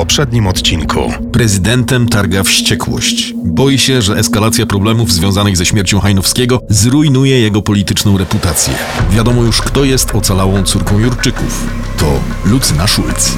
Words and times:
poprzednim 0.00 0.46
odcinku. 0.46 1.12
Prezydentem 1.32 2.08
targa 2.08 2.42
wściekłość. 2.42 3.34
Boi 3.44 3.78
się, 3.78 4.02
że 4.02 4.16
eskalacja 4.16 4.66
problemów 4.66 5.12
związanych 5.12 5.56
ze 5.56 5.66
śmiercią 5.66 6.00
Hajnowskiego 6.00 6.60
zrujnuje 6.68 7.40
jego 7.40 7.62
polityczną 7.62 8.18
reputację. 8.18 8.74
Wiadomo 9.10 9.42
już, 9.42 9.62
kto 9.62 9.84
jest 9.84 10.14
ocalałą 10.14 10.62
córką 10.62 10.98
Jurczyków. 10.98 11.64
To 11.98 12.06
Lucyna 12.44 12.86
Schulz. 12.86 13.32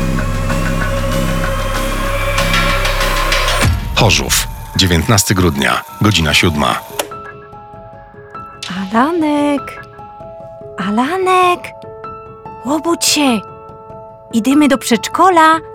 Chorzów, 3.94 4.48
19 4.76 5.34
grudnia, 5.34 5.82
godzina 6.00 6.34
7. 6.34 6.64
Alanek! 8.92 9.86
Alanek! 10.79 11.60
Łobudź 12.66 13.04
się! 13.04 13.40
Idziemy 14.32 14.68
do 14.68 14.79
przedszkola. 14.79 15.71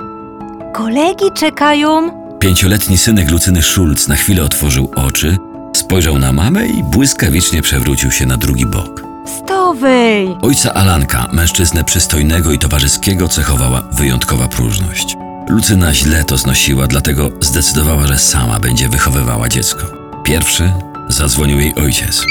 Kolegi 0.77 1.31
czekają. 1.35 2.11
Pięcioletni 2.39 2.97
synek 2.97 3.31
Lucyny 3.31 3.61
Schulz 3.61 4.07
na 4.07 4.15
chwilę 4.15 4.43
otworzył 4.43 4.91
oczy, 4.95 5.37
spojrzał 5.75 6.19
na 6.19 6.33
mamę 6.33 6.67
i 6.67 6.83
błyskawicznie 6.83 7.61
przewrócił 7.61 8.11
się 8.11 8.25
na 8.25 8.37
drugi 8.37 8.65
bok. 8.65 9.03
Wstawaj! 9.25 10.35
Ojca 10.41 10.73
Alanka, 10.73 11.27
mężczyznę 11.33 11.83
przystojnego 11.83 12.51
i 12.51 12.59
towarzyskiego, 12.59 13.27
cechowała 13.27 13.83
wyjątkowa 13.91 14.47
próżność. 14.47 15.17
Lucyna 15.49 15.93
źle 15.93 16.23
to 16.23 16.37
znosiła, 16.37 16.87
dlatego 16.87 17.29
zdecydowała, 17.41 18.07
że 18.07 18.19
sama 18.19 18.59
będzie 18.59 18.89
wychowywała 18.89 19.49
dziecko. 19.49 19.85
Pierwszy 20.23 20.73
zadzwonił 21.07 21.59
jej 21.59 21.75
ojciec. 21.75 22.25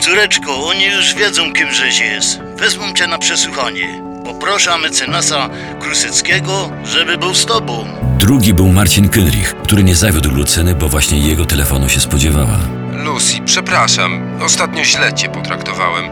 Córeczko, 0.00 0.66
oni 0.66 0.84
już 0.84 1.14
wiedzą, 1.14 1.52
kim 1.52 1.72
żeś 1.72 2.00
jest. 2.00 2.40
Wezmą 2.56 2.92
cię 2.92 3.06
na 3.06 3.18
przesłuchanie. 3.18 4.15
Poproszę 4.26 4.78
mecenasa 4.78 5.48
Kruseckiego, 5.80 6.70
żeby 6.84 7.18
był 7.18 7.34
z 7.34 7.46
tobą. 7.46 7.86
Drugi 8.18 8.54
był 8.54 8.68
Marcin 8.68 9.08
Kynrich, 9.08 9.54
który 9.62 9.84
nie 9.84 9.94
zawiódł 9.94 10.30
Lucyny, 10.30 10.74
bo 10.74 10.88
właśnie 10.88 11.18
jego 11.18 11.44
telefonu 11.44 11.88
się 11.88 12.00
spodziewała. 12.00 12.58
Lucy, 12.92 13.38
przepraszam. 13.44 14.40
Ostatnio 14.42 14.84
źle 14.84 15.12
cię 15.14 15.28
potraktowałem. 15.28 16.04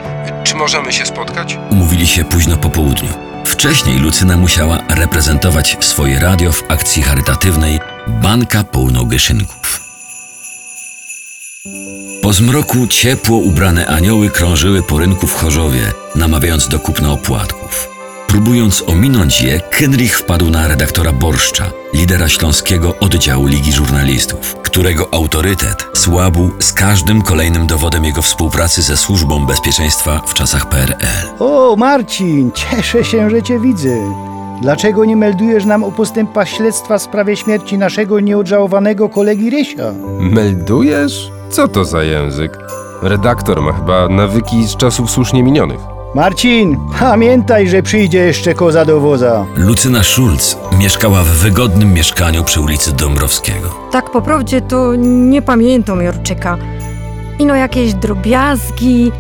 Czy 0.45 0.55
możemy 0.55 0.93
się 0.93 1.07
spotkać? 1.07 1.59
Umówili 1.71 2.07
się 2.07 2.25
późno 2.25 2.57
po 2.57 2.71
południu. 2.71 3.09
Wcześniej 3.45 3.99
Lucyna 3.99 4.37
musiała 4.37 4.79
reprezentować 4.89 5.77
swoje 5.81 6.21
radio 6.21 6.53
w 6.53 6.63
akcji 6.69 7.03
charytatywnej 7.03 7.81
Banka 8.07 8.65
Półnogyszynków. 8.65 9.81
Po 12.23 12.33
zmroku 12.33 12.87
ciepło 12.87 13.37
ubrane 13.37 13.87
anioły 13.87 14.31
krążyły 14.31 14.83
po 14.83 14.99
rynku 14.99 15.27
w 15.27 15.35
Chorzowie, 15.35 15.93
namawiając 16.15 16.69
do 16.69 16.79
kupna 16.79 17.13
opłatków. 17.13 17.94
Próbując 18.35 18.85
ominąć 18.87 19.43
je, 19.43 19.61
Kenrich 19.71 20.19
wpadł 20.19 20.51
na 20.51 20.69
redaktora 20.69 21.13
Borszcza, 21.13 21.65
lidera 21.93 22.29
śląskiego 22.29 22.95
oddziału 23.01 23.47
Ligi 23.47 23.73
Żurnalistów, 23.73 24.57
którego 24.63 25.15
autorytet 25.15 25.87
słabł 25.93 26.51
z 26.59 26.73
każdym 26.73 27.23
kolejnym 27.23 27.67
dowodem 27.67 28.05
jego 28.05 28.23
współpracy 28.23 28.83
ze 28.83 28.97
Służbą 28.97 29.47
Bezpieczeństwa 29.47 30.21
w 30.27 30.35
czasach 30.35 30.69
PRL. 30.69 31.29
O, 31.39 31.77
Marcin, 31.77 32.51
cieszę 32.53 33.05
się, 33.05 33.31
że 33.31 33.43
cię 33.43 33.61
widzę. 33.61 33.97
Dlaczego 34.63 35.05
nie 35.05 35.17
meldujesz 35.17 35.65
nam 35.65 35.85
o 35.85 35.93
postępach 35.93 36.49
śledztwa 36.49 36.99
w 36.99 37.03
sprawie 37.03 37.37
śmierci 37.37 37.79
naszego 37.79 38.21
nieodżałowanego 38.21 39.09
kolegi 39.09 39.51
Rysia? 39.51 39.93
Meldujesz? 40.21 41.31
Co 41.51 41.69
to 41.69 41.85
za 41.85 42.03
język? 42.03 42.59
Redaktor 43.03 43.63
ma 43.63 43.73
chyba 43.73 44.09
nawyki 44.09 44.65
z 44.65 44.77
czasów 44.77 45.11
słusznie 45.11 45.43
minionych. 45.43 45.94
Marcin, 46.15 46.79
pamiętaj, 47.01 47.69
że 47.69 47.83
przyjdzie 47.83 48.19
jeszcze 48.19 48.55
koza 48.55 48.85
do 48.85 49.01
woza. 49.01 49.47
Lucyna 49.57 50.03
Schulz 50.03 50.59
mieszkała 50.79 51.23
w 51.23 51.27
wygodnym 51.27 51.93
mieszkaniu 51.93 52.45
przy 52.45 52.61
ulicy 52.61 52.93
Dąbrowskiego. 52.93 53.69
Tak 53.93 54.11
po 54.11 54.23
prawdzie 54.23 54.61
to 54.61 54.95
nie 54.97 55.43
pamiętam 55.43 56.03
Jorczyka. 56.03 56.57
Ino 57.39 57.55
jakieś 57.55 57.95
drobiazgi, 57.95 59.13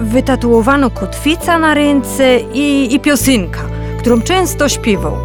wytatuowano 0.00 0.90
kotwica 0.90 1.58
na 1.58 1.74
ręce 1.74 2.38
i, 2.40 2.94
i 2.94 3.00
piosynka, 3.00 3.60
którą 3.98 4.20
często 4.22 4.68
śpiewał. 4.68 5.16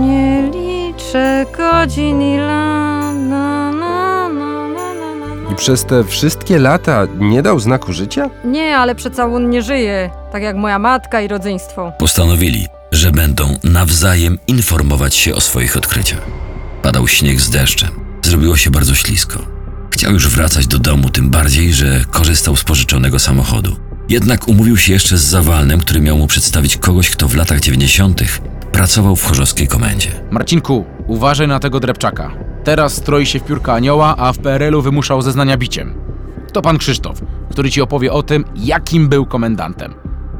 Nie 0.00 0.42
liczę 0.52 1.46
godzin 1.56 2.22
i 2.22 2.36
lat, 2.38 2.99
przez 5.60 5.84
te 5.84 6.04
wszystkie 6.04 6.58
lata 6.58 7.06
nie 7.18 7.42
dał 7.42 7.60
znaku 7.60 7.92
życia? 7.92 8.30
Nie, 8.44 8.76
ale 8.76 8.94
przecież 8.94 9.18
on 9.18 9.50
nie 9.50 9.62
żyje, 9.62 10.10
tak 10.32 10.42
jak 10.42 10.56
moja 10.56 10.78
matka 10.78 11.20
i 11.20 11.28
rodzeństwo. 11.28 11.92
Postanowili, 11.98 12.66
że 12.92 13.10
będą 13.10 13.56
nawzajem 13.64 14.38
informować 14.46 15.14
się 15.14 15.34
o 15.34 15.40
swoich 15.40 15.76
odkryciach. 15.76 16.22
Padał 16.82 17.08
śnieg 17.08 17.40
z 17.40 17.50
deszczem. 17.50 17.90
Zrobiło 18.22 18.56
się 18.56 18.70
bardzo 18.70 18.94
ślisko. 18.94 19.38
Chciał 19.90 20.12
już 20.12 20.28
wracać 20.28 20.66
do 20.66 20.78
domu, 20.78 21.10
tym 21.10 21.30
bardziej, 21.30 21.72
że 21.72 22.04
korzystał 22.10 22.56
z 22.56 22.64
pożyczonego 22.64 23.18
samochodu. 23.18 23.76
Jednak 24.08 24.48
umówił 24.48 24.76
się 24.76 24.92
jeszcze 24.92 25.18
z 25.18 25.22
Zawalnym, 25.22 25.80
który 25.80 26.00
miał 26.00 26.18
mu 26.18 26.26
przedstawić 26.26 26.76
kogoś, 26.76 27.10
kto 27.10 27.28
w 27.28 27.34
latach 27.34 27.60
90. 27.60 28.22
pracował 28.72 29.16
w 29.16 29.24
chorzowskiej 29.24 29.68
komendzie. 29.68 30.10
Marcinku, 30.30 30.84
uważaj 31.06 31.48
na 31.48 31.60
tego 31.60 31.80
drepczaka. 31.80 32.49
Teraz 32.64 32.94
stroi 32.94 33.26
się 33.26 33.40
w 33.40 33.44
piórka 33.44 33.74
anioła, 33.74 34.16
a 34.16 34.32
w 34.32 34.38
PRL-u 34.38 34.82
wymuszał 34.82 35.22
zeznania 35.22 35.56
biciem. 35.56 35.94
To 36.52 36.62
pan 36.62 36.78
Krzysztof, 36.78 37.20
który 37.50 37.70
ci 37.70 37.82
opowie 37.82 38.12
o 38.12 38.22
tym, 38.22 38.44
jakim 38.56 39.08
był 39.08 39.26
komendantem. 39.26 39.94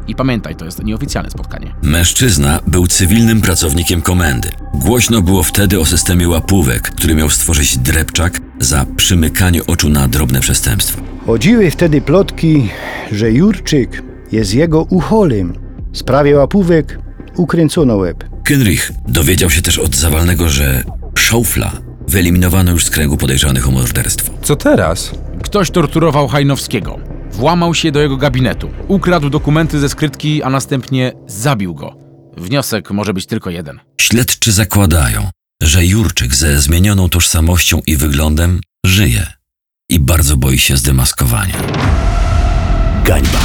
I 0.08 0.14
pamiętaj, 0.14 0.56
to 0.56 0.64
jest 0.64 0.84
nieoficjalne 0.84 1.30
spotkanie. 1.30 1.74
Mężczyzna 1.82 2.60
był 2.66 2.86
cywilnym 2.86 3.40
pracownikiem 3.40 4.02
komendy. 4.02 4.50
Głośno 4.74 5.22
było 5.22 5.42
wtedy 5.42 5.80
o 5.80 5.84
systemie 5.86 6.28
łapówek, 6.28 6.82
który 6.82 7.14
miał 7.14 7.30
stworzyć 7.30 7.78
drepczak 7.78 8.40
za 8.60 8.86
przymykanie 8.96 9.66
oczu 9.66 9.88
na 9.88 10.08
drobne 10.08 10.40
przestępstwa. 10.40 11.02
Chodziły 11.26 11.70
wtedy 11.70 12.00
plotki, 12.00 12.68
że 13.12 13.32
Jurczyk 13.32 14.02
jest 14.32 14.54
jego 14.54 14.82
ucholem. 14.82 15.52
W 15.92 15.98
sprawie 15.98 16.36
łapówek 16.36 16.98
ukręcono 17.36 17.96
łeb. 17.96 18.24
Kynrich 18.44 18.92
dowiedział 19.08 19.50
się 19.50 19.62
też 19.62 19.78
od 19.78 19.96
Zawalnego, 19.96 20.48
że 20.48 20.84
Szaufla 21.14 21.72
wyeliminowano 22.10 22.70
już 22.70 22.84
z 22.84 22.90
kręgu 22.90 23.16
podejrzanych 23.16 23.68
o 23.68 23.70
morderstwo. 23.70 24.32
Co 24.42 24.56
teraz? 24.56 25.10
Ktoś 25.42 25.70
torturował 25.70 26.28
Hajnowskiego. 26.28 26.98
Włamał 27.32 27.74
się 27.74 27.92
do 27.92 28.00
jego 28.00 28.16
gabinetu, 28.16 28.70
ukradł 28.88 29.30
dokumenty 29.30 29.80
ze 29.80 29.88
skrytki, 29.88 30.42
a 30.42 30.50
następnie 30.50 31.12
zabił 31.26 31.74
go. 31.74 31.96
Wniosek 32.36 32.90
może 32.90 33.14
być 33.14 33.26
tylko 33.26 33.50
jeden. 33.50 33.80
Śledczy 34.00 34.52
zakładają, 34.52 35.30
że 35.62 35.86
Jurczyk 35.86 36.34
ze 36.34 36.60
zmienioną 36.60 37.08
tożsamością 37.08 37.80
i 37.86 37.96
wyglądem 37.96 38.60
żyje 38.86 39.26
i 39.88 40.00
bardzo 40.00 40.36
boi 40.36 40.58
się 40.58 40.76
zdemaskowania. 40.76 41.54
Gańba. 43.04 43.38